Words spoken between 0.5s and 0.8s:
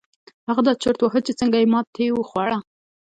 دا